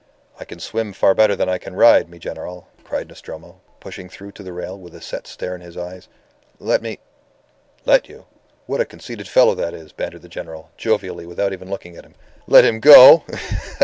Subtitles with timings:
[0.39, 4.31] "I can swim far better than I can ride, mi General," cried Nostromo, pushing through
[4.31, 6.07] to the rail with a set stare in his eyes.
[6.57, 6.97] "Let me"
[7.85, 8.25] "Let you?
[8.65, 12.15] What a conceited fellow that is," bantered the General, jovially, without even looking at him.
[12.47, 13.21] "Let him go!
[13.29, 13.35] Ha!
[13.35, 13.77] ha!